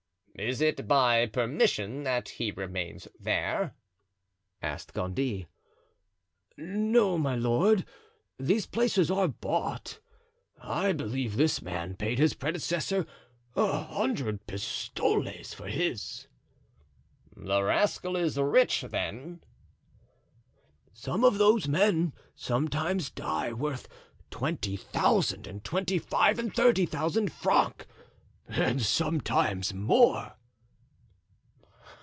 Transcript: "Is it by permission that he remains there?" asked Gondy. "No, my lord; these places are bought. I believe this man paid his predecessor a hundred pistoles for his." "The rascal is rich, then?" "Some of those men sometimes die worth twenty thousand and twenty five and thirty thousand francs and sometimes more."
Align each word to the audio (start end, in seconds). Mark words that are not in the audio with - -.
"Is 0.39 0.59
it 0.59 0.87
by 0.87 1.27
permission 1.27 2.01
that 2.03 2.29
he 2.29 2.49
remains 2.49 3.07
there?" 3.19 3.75
asked 4.59 4.91
Gondy. 4.93 5.45
"No, 6.57 7.15
my 7.17 7.35
lord; 7.35 7.85
these 8.39 8.65
places 8.65 9.11
are 9.11 9.27
bought. 9.27 9.99
I 10.59 10.93
believe 10.93 11.35
this 11.37 11.61
man 11.61 11.95
paid 11.95 12.17
his 12.17 12.33
predecessor 12.33 13.05
a 13.55 13.83
hundred 13.83 14.47
pistoles 14.47 15.53
for 15.53 15.67
his." 15.67 16.27
"The 17.37 17.61
rascal 17.61 18.15
is 18.15 18.35
rich, 18.35 18.81
then?" 18.81 19.43
"Some 20.91 21.23
of 21.23 21.37
those 21.37 21.67
men 21.67 22.13
sometimes 22.35 23.11
die 23.11 23.53
worth 23.53 23.87
twenty 24.31 24.75
thousand 24.75 25.45
and 25.45 25.63
twenty 25.63 25.99
five 25.99 26.39
and 26.39 26.51
thirty 26.51 26.87
thousand 26.87 27.31
francs 27.31 27.85
and 28.53 28.81
sometimes 28.81 29.73
more." 29.73 30.33